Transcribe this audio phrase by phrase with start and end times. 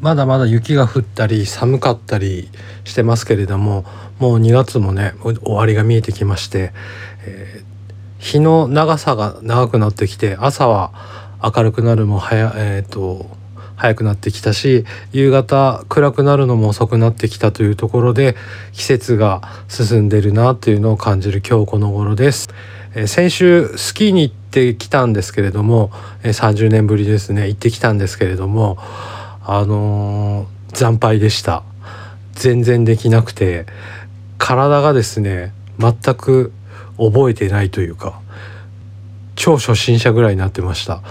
[0.00, 2.50] まだまだ雪が降ったり寒かったり
[2.84, 3.84] してますけれども
[4.18, 6.72] もう2月もね終わりが見えてきまして、
[7.26, 10.92] えー、日の長さが長くなってきて朝は
[11.42, 13.26] 明るくなるも早,、えーと、
[13.76, 18.36] 早くなってきたし夕方暗くなるのも遅くなってきたというところで
[18.72, 22.48] 季節が進んでるなっていうのを感じる今日この頃です。
[23.06, 25.90] 先週スキーに行ってきたんですけれども、
[26.22, 28.78] えー、30年ぶりですね行ってきたんですけれども
[29.46, 31.62] あのー、惨敗でした。
[32.32, 33.66] 全然できなくて
[34.38, 36.52] 体がですね全く
[36.98, 38.20] 覚えてないというか
[39.36, 41.02] 超初心者ぐらいになってました。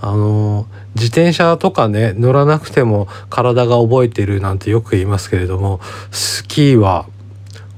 [0.00, 0.66] あのー、
[0.96, 7.06] 自転車とかね乗らなくても体が覚えてるなんてよく言いますけれどもスキーは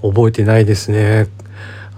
[0.02, 1.28] 覚えてないですね。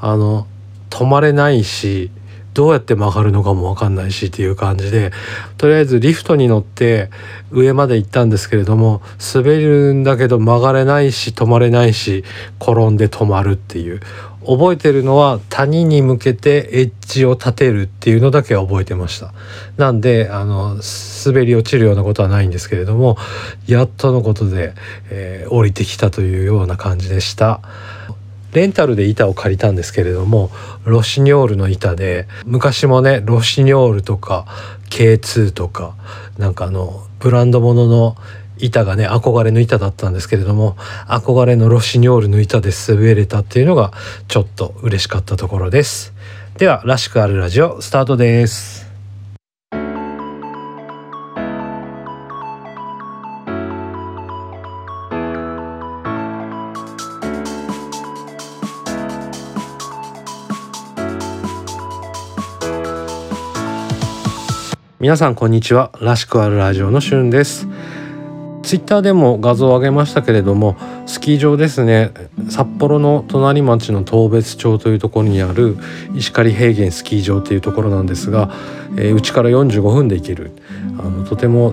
[0.01, 0.47] あの
[0.91, 2.11] 止まれないし
[2.59, 5.13] どうやって曲がるのかも分かんないしっていう感じで
[5.59, 7.09] とりあえずリフトに乗って
[7.53, 9.01] 上まで行ったんですけれども
[9.33, 12.25] 滑るんだけど曲がれないし止まれないし
[12.61, 14.01] 転んで止まるっていう
[14.45, 19.33] 覚えてるのは谷に向けてエッジを立てるっていうのだけは覚えてました
[19.77, 20.79] なんであの
[21.25, 23.19] 滑り落ちるようなことはないんですけれども
[23.69, 24.75] やっとのことで、
[25.11, 27.61] えー、降りてきたというような感じでした。
[28.53, 30.51] レンタルで板を借りたんですけれども
[30.85, 34.47] ロシニョールの板で昔もねロシニョールとか
[34.91, 35.95] K2 とか
[36.39, 38.17] なんかあのブランド物の
[38.59, 40.77] 板がね憧れの板だったんですけれども
[41.07, 43.93] 憧れのロシニョールの板で滑れたっていうのが
[44.27, 46.13] ちょっと嬉しかったところです。
[46.57, 48.88] ではらしくあるラジオスタートです。
[65.09, 65.91] 皆さんこんにちは。
[66.03, 67.67] らしくあるラジオのしゅんです。
[68.63, 72.11] ツイッターでも画像を上げましたけれどもスキー場ですね。
[72.51, 75.79] 札幌の隣町の当別町というところにある
[76.15, 78.51] 石狩平原スキー場というところなんですが
[78.93, 80.51] うち、えー、から45分で行ける。
[80.99, 81.73] あのとても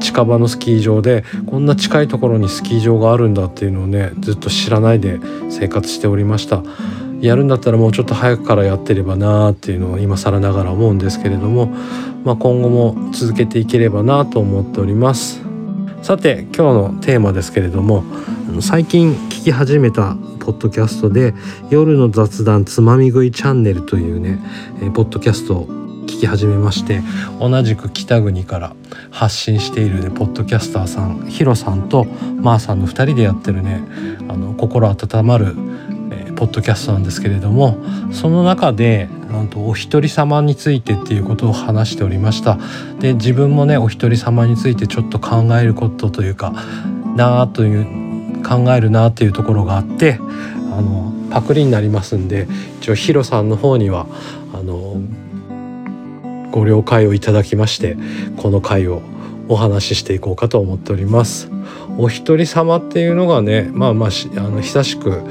[0.00, 6.64] 近場のスキー場でこんな近いところにスキー場があるんだっていうのをねずっと知らないで生活しておりました。
[7.20, 11.72] やるんだったらもうちょっと早くからやってればなーっていうのを今更ながら思うんですけれども、
[12.24, 15.44] まあ、今後も続けていければなと思っております。
[16.04, 18.04] さて今日のテーマですけれども
[18.60, 21.32] 最近聞き始めたポッドキャストで
[21.70, 24.38] 「夜の雑談つまみ食いチャンネル」というね
[24.92, 25.66] ポッドキャストを
[26.02, 27.00] 聞き始めまして
[27.40, 28.76] 同じく北国から
[29.10, 32.06] 発信している、ね、ポッドキャスターさんヒロさんと
[32.36, 33.82] マーさんの2人でやってるね
[34.28, 35.56] あの心温まる
[36.44, 37.78] ポッドキャストなんですけれども
[38.12, 42.58] その中でなんとお一人様についてっていうことを話しておりました
[43.00, 46.52] で自分もねお一人様についてちょっと考えることというか
[47.16, 52.46] なあという考えるなっていうところがあってあのパクリになりますんで
[52.82, 54.06] 一応ヒロさんの方には
[54.52, 55.00] あの
[56.50, 57.96] ご了解をいただきまして
[58.36, 59.00] この回を
[59.48, 61.50] お話ししていこうかと思っております。
[61.98, 65.22] お一人様っていうのがねまあまああの久しく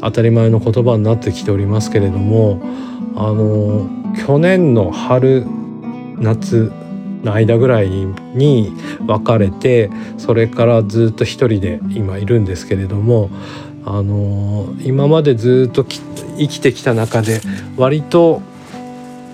[0.00, 2.60] 当たり前の言葉になってきておりますけれども
[3.16, 3.88] あの
[4.26, 5.46] 去年の春
[6.18, 6.72] 夏
[7.22, 8.72] の間ぐらいに
[9.06, 13.30] 別れてそれからずっと一人で今いるんですけれども
[13.84, 17.40] あの今までずっと生きてきた中で
[17.76, 18.42] 割と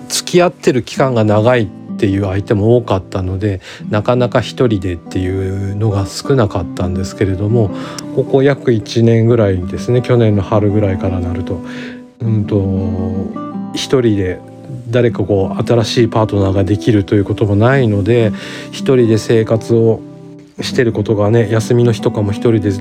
[0.09, 3.59] 付き合ってる期間が長いっていう相手も多かったので
[3.89, 7.71] なかなか一人でっていうのが少なかったんですけれども
[8.15, 11.59] ここ約1年ぐらいですね去年の春ぐらいからなると
[12.19, 14.39] うんと一人で
[14.89, 18.31] 誰かこう新しいパートナーができるということもないので
[18.69, 19.99] 一人で生活を
[20.61, 22.71] してることがね休みの日とかも一人で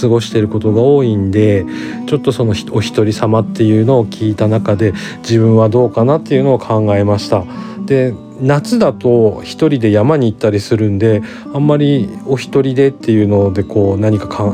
[0.00, 1.64] 過ごしてることが多いんで
[2.06, 7.44] ちょっとそのお一人様っていうのを聞いた中で自分はどうかなっていうのを考えました。
[7.86, 11.22] で夏だと一人で山に行ったりするんで
[11.52, 14.44] あんまりお一人でっていうのでこう何かか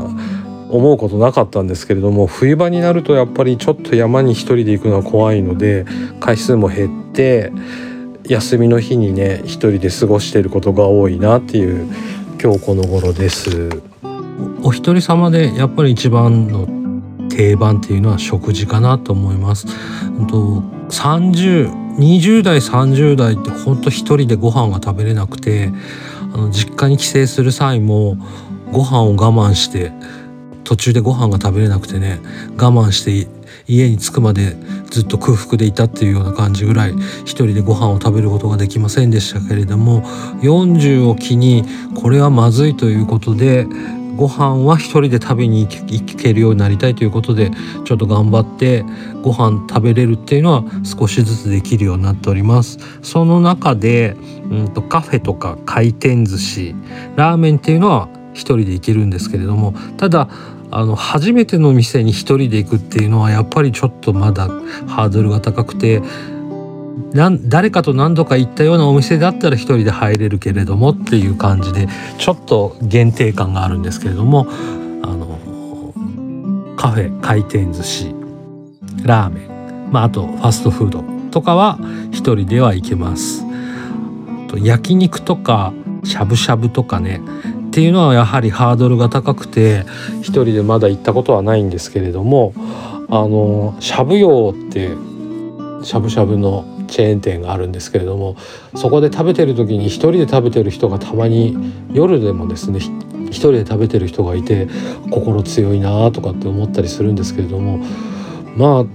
[0.69, 5.85] 思うことなかったんですけれども冬場になるとやっぱりちょっと山に一人で行くのは怖いので
[6.19, 7.51] 回数も減って
[8.25, 11.87] 休みの日にね一人で過ごしていることが多いなっていう
[12.41, 13.69] 今日この頃です。
[14.63, 16.67] お一人様でやっぱり一番の
[17.29, 19.65] 定番っていうのは食事かなと思います。
[20.27, 25.71] と30 20代30代ってほんと一人でご飯が食べれなくて
[26.33, 28.17] あの実家に帰省する際も
[28.71, 29.91] ご飯を我慢して
[30.63, 32.21] 途中でご飯が食べれなくてね
[32.55, 33.27] 我慢して
[33.67, 34.55] 家に着くまで
[34.89, 40.03] ずっと空腹でいたっていうような感じぐらい一人でご飯を食べることができませんでしたけれども
[40.41, 41.63] 40を機に
[41.95, 43.67] これはまずいということで
[44.15, 47.51] ご飯は一人で食べに行けるようになりたいということで
[47.85, 48.83] ちょっと頑張って
[49.21, 52.77] ご飯食べれるっていうのは少しずつできるようになっております。
[53.01, 54.15] その中で、
[54.49, 56.75] うんと、カフェとか回転寿司
[57.15, 60.29] ラーメンっていうのは一人で行けるんですけれどもただ
[60.71, 64.47] あの初めての店に一人で行くっていうのはやっぱりちょっとまだ
[64.87, 66.01] ハードルが高くて
[67.13, 71.87] 誰かと何度か行ったようなお店だったら一人で入れるけれどもっていう感じで
[72.17, 74.47] ちょっと限定感があるんですけれども
[75.03, 75.39] あの
[76.77, 78.15] カフェ回転寿司
[79.03, 81.79] ラーメン、まあ、あとファストフードとかは
[82.11, 83.43] 一人では行けます。
[84.47, 87.21] と焼肉とかしゃぶしゃぶとかね
[87.67, 89.85] っていうのはやはりハードルが高くて
[90.19, 92.53] 一人でまだ行ったことはないんですけれども
[93.09, 94.89] あのしゃぶ用って
[95.83, 98.35] しゃぶしゃぶのチェーン店があるんですけれども
[98.75, 101.57] そこで食べてる時に一人で食べてる人がたまに
[101.93, 102.79] 夜でもですね
[103.27, 104.67] 一人で食べてる人がいて
[105.09, 107.79] 心強いなとかって思ったりするんですけれども
[108.57, 108.85] まあ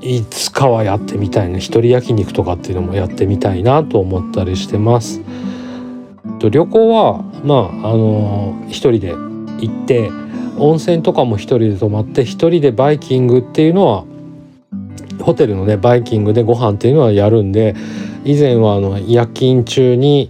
[0.00, 5.20] いつかはやってみたいな一人焼肉とかっていうのもやってみたいなと思ったりしてます。
[6.50, 7.54] 旅行はま
[7.84, 9.10] ああの一人で
[9.60, 10.10] 行って
[10.58, 14.04] 温泉とかも一人で泊まって一人でバイキングっていうのは
[15.22, 17.74] ホテルのねバイキングでご飯っていうのはやるんで
[18.24, 20.28] 以前はあの夜勤中に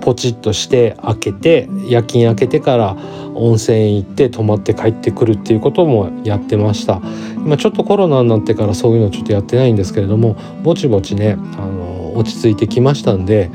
[0.00, 2.96] ポチッとして開けて夜勤開けてから
[3.34, 7.00] 温泉行って泊まって帰ってくるっていうこともやってました。
[7.36, 13.50] 今ちょっとコロナになってからそういうのちょっとやってないんですけれどもぼちぼちねあの落ち着いてきましたんで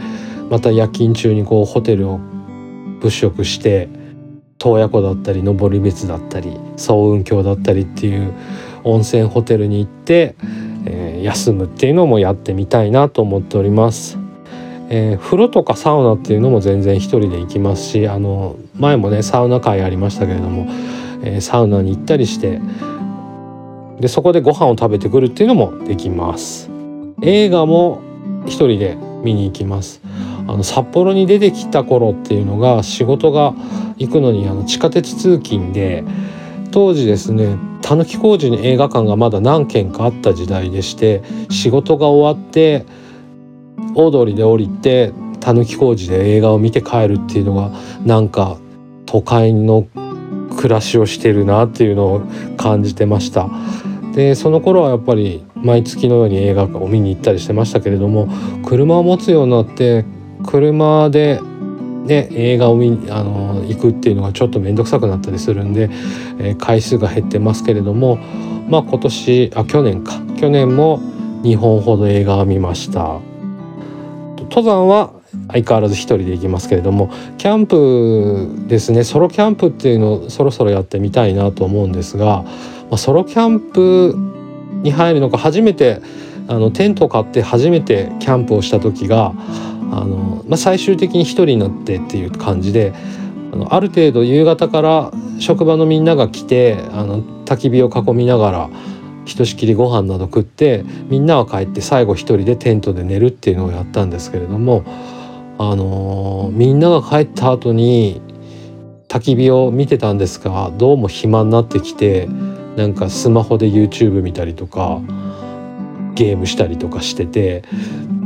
[0.50, 3.90] また夜勤中にこうホテルを物色して
[4.58, 8.34] 洞爺湖だったり登別だったり層雲峡だったりっていう
[8.84, 10.36] 温泉ホテルに行って、
[10.86, 14.18] えー、休むっていうのもやってみたいなと思っております。
[14.90, 20.68] えー、風呂とかサウナっていうのも全然一人で行きますしあの前もねサウナ会ありましたけれども、
[21.24, 22.60] えー、サウナに行ったりして
[24.00, 26.70] でそこでご飯を食べてくるっていうのもできます
[27.22, 28.02] 映画も
[28.46, 30.02] 一人で見に行きます
[30.48, 33.56] あの札幌に出てきた頃っていうのが仕事が
[33.98, 36.04] 行くのにあの地下鉄通勤で
[36.72, 42.86] 当時ですねたぬき工事に映画館がまだ何軒かあった時代でして仕事が終わって
[43.94, 47.72] 大通りで降りてたぬき工事で映画を見て帰るっていうのが
[48.06, 48.58] なんか
[49.06, 49.86] 都会の
[50.58, 52.22] 暮らしをしてるなっていうのを
[52.58, 53.50] 感じてました。
[54.16, 58.30] でその頃はやっぱり毎月のように映画を見に行ったりしてましたけれども
[58.64, 60.06] 車を持つようになって
[60.46, 61.42] 車で
[62.04, 65.90] ね、映画を見あの行くっていうのがちょっと面倒くさくなったりするんで、
[66.40, 68.18] えー、回数が減ってますけれども
[68.70, 70.22] まあ今年あ去年か。
[70.38, 71.00] 去年も
[71.44, 73.20] 2本ほど映画を見ました。
[74.50, 75.14] 登山は
[75.48, 79.04] 相変わらず一人で行きますけれどもキャンプですね。
[79.04, 82.52] ソロキャンプっていうのをそろそろやってみたいなと思うんですが、ま
[82.92, 84.16] あ、ソロキャンプ
[84.84, 86.02] に入るのか初めて
[86.48, 89.34] あのテントを買って初めてキャンプをした時が
[90.00, 92.94] あの、まあ、最終的に一人になってっていう感じで
[93.52, 98.70] あのある程度夕方から職場のみんなが来てあの焚き火を囲みながら
[99.26, 104.84] ひとしきりご飯など食ってみんなは帰って最後一人でテントで寝るっていうのをやったんですけれども、
[105.58, 108.22] あのみんなが帰った後に
[109.08, 112.28] 焚き火を見てたんですがどうも暇になってきて
[112.76, 115.00] なんかスマホで YouTube 見たりとか
[116.16, 117.64] ゲームしたりとかしてて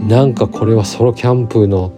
[0.08, 1.94] なんかこれはソロキャンプの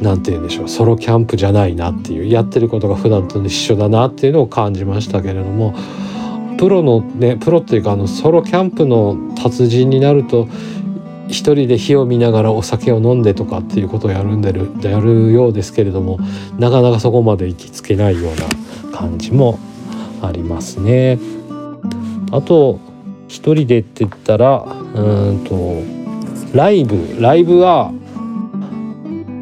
[0.00, 5.74] 何て言うんでしょうソロキャンプじゃないなっていうやってることが普段と一緒だなっていうのを感じましたけれども
[6.58, 10.48] プロのねプロっていうかあのソロキャンプの達人になると
[11.28, 16.18] 一人で火を見ながらお酒を飲んでとかっていうことをやるんでるやるようですけれども
[16.58, 18.34] なかなかそこまで行きつけないよう
[18.92, 19.58] な感じも
[20.20, 21.18] ありますね。
[22.30, 22.78] あと
[23.32, 25.82] 一人でって言ったらうんと
[26.54, 27.90] ライブライブは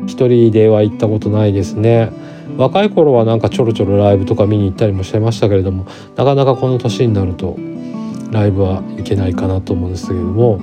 [0.06, 2.12] 一人では行ったことないですね
[2.56, 7.58] 若い頃はなんかちょろちょろライブとか見に行ったりもしてましたけれどもなかなかこの年になると
[8.30, 10.60] ライブは行けないかなと思うんですけれども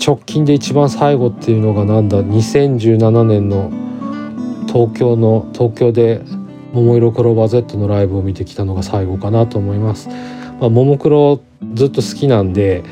[0.00, 3.72] 直近で一番最後っていうのがなんだ2017年の
[4.68, 6.22] 東京の東京で
[6.72, 10.08] 「ももいろクローバー Z」のライブを見てきたのが最後かなと思います。
[10.60, 11.40] まあ、ももクロ
[11.74, 12.84] ずっと好きなんで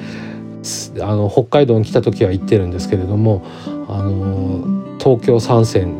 [1.01, 3.45] あの北海道に来た時は行ってるんですけれども
[3.89, 5.99] あの東京参戦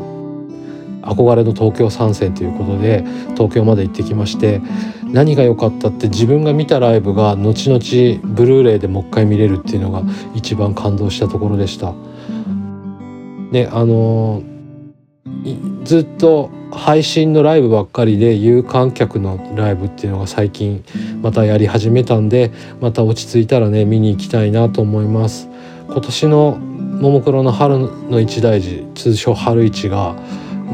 [1.01, 3.03] 憧れの東京参戦ということで
[3.35, 4.61] 東京まで行ってきまして
[5.03, 10.01] 何が良かったって自分が見たライブが後々ブルーレイでもう一回見れるっていうのが
[10.33, 11.93] 一番感動したところでした。
[13.51, 14.41] ねあの
[15.83, 20.83] ずっと配信のライブばっかりで有観客のライブっていうのが最近
[21.21, 22.51] またやり始めたんで
[22.81, 25.47] また落ち着いたらね見に行きたいなと思います。
[25.87, 27.77] 今年のももクロの春
[28.09, 30.15] の一大事通称春市が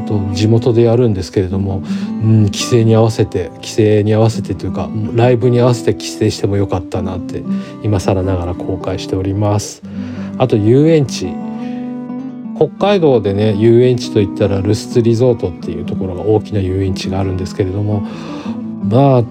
[0.06, 1.80] と地元でやるんですけれども、う
[2.26, 7.42] ん、規制に合わせて規制に合わせてというかライブに合わせて規制してもよかったなって
[7.82, 9.82] 今更ながら後悔しております。
[10.38, 11.32] あと遊園地
[12.68, 18.00] 北海道でね遊園地といったらルスツリゾートっていうところが大きな遊園地があるんですけれども
[18.88, 19.24] まあ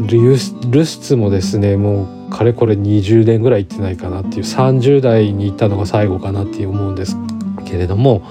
[0.00, 7.16] ルスツもですねもうかれこれ20年ぐらい行ってないかなっていう30代に行ったのが最後かなって思うんです
[7.64, 8.22] けれども、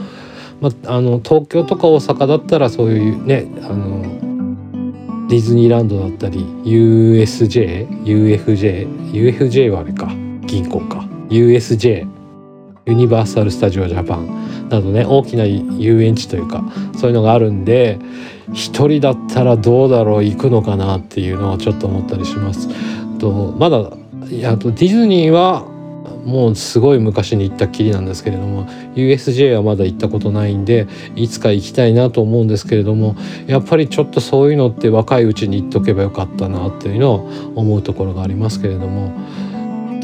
[0.61, 4.01] まあ、あの東京とか大阪だったらそういうねあの
[5.27, 10.07] ディズニーランドだったり USJ、UFJ、UFJ はあれか
[10.45, 10.99] 銀行か
[11.29, 12.14] USJ
[12.85, 16.63] ユニバーサル・スタジオ・ジャパンなどね大きな遊園地というか
[16.97, 17.99] そういうのがあるんで
[18.53, 22.69] 一人だったらどうだろう行くのかなっていうのをちょっと思ったりします。
[23.17, 23.91] とまだ
[24.29, 25.65] いやとディズニーは
[26.25, 28.65] もうすごい昔に行ったっきりなんですけれども
[28.95, 33.15] USJ はまだ行ったことないんでいつか行きたいなと思うんですけれども
[33.45, 39.13] やっぱりちょっとそういうのって若いうちに行っとけばよかったなっていうのを思うところがありますけれども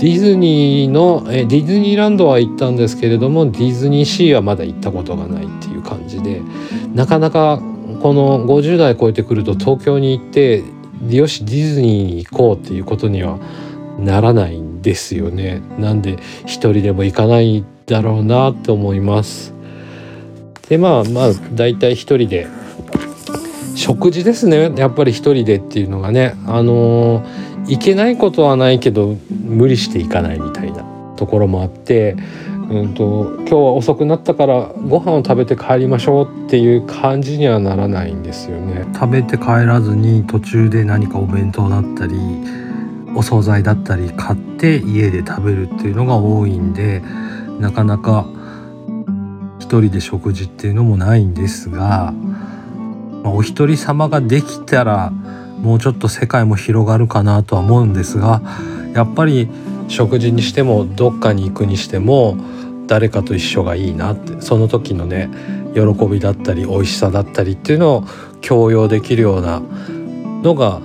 [0.01, 6.41] ディズニーのえディズニーランドは行ったんですけれどもディズニーシーはまだ行ったことがないっていう感じで
[6.95, 7.61] なかなか
[8.01, 10.63] この50代超えてくると東京に行って
[11.07, 13.37] よしディズニーに行こうっていうことには
[13.99, 15.61] ならないんですよね。
[15.77, 19.53] なんで一人でも行かないだろうなって思います。
[20.67, 22.47] でまあまあ大体一人で
[23.75, 30.83] 食事ですねやっぱり一人でっていうのがねあのー、いけないことはないけど無理していかないみたいな
[31.15, 32.15] ところもあって、
[32.69, 38.85] うんと、今日は遅くなったからご飯を食べて帰りましょうっていう感じにはならないんですよね。
[38.93, 42.15] 食べて帰らずに途中で何かお弁当だったり
[43.15, 47.01] お惣菜だったり買って家で食べるっていうのが多いんで
[47.59, 48.25] なかなか
[49.59, 52.13] 一人で食事っていうのもないんですが。
[53.23, 55.13] まあ、お一人様ができたら
[55.61, 58.41] もうちょっと世界も広がるかなとは思うんですが
[58.93, 59.49] やっぱり
[59.87, 62.37] 食事にしてもどっかに行くにしても
[62.87, 65.29] 誰かと一緒がいいなってその時のね
[65.73, 68.03] 喜びだったり美味しさだったりっていうのを
[68.41, 69.61] 共有できるような
[70.43, 70.81] のが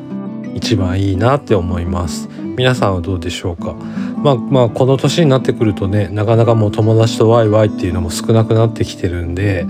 [0.55, 2.29] 一番いいなって思います。
[2.57, 3.75] 皆さんはどうでしょうか？
[4.23, 9.67] まあまあこの年になってくるとねなかなかもう友達とワイワイっていうのも少なくなってきてるんで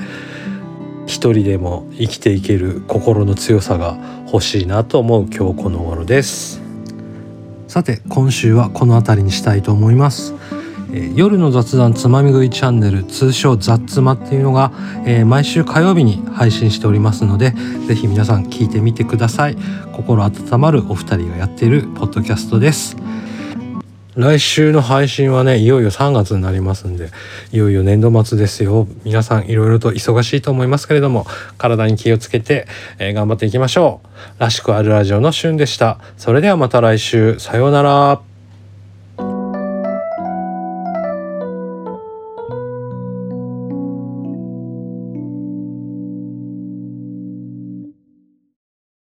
[1.06, 3.96] 一人でも生きていける心の強さが
[4.26, 6.60] 欲しいなと思う今日この頃です。
[7.68, 10.34] さて今週はこの辺りにしたいと思います。
[10.92, 14.72] え夜の雑談つまみ食いチャンネル通称雑妻っていうのが、
[15.04, 17.54] えー、毎週火曜日に配信しておりますので
[17.86, 19.56] ぜひ皆さん聞いてみてください。
[19.92, 22.96] 心温まるお二人がやっているポッドキャストです。
[24.16, 27.10] 来週の配信はねいよいよ3月になりますんで
[27.52, 28.88] いよいよ年度末ですよ。
[29.04, 31.26] 皆さんいろいろと忙しいと思いますけれども
[31.58, 32.66] 体に気をつけて、
[32.98, 34.00] えー、頑張っていきましょ
[34.38, 34.40] う。
[34.40, 35.98] らしくあるラジオのしゅんでした。
[36.16, 37.38] それではまた来週。
[37.38, 38.25] さようなら。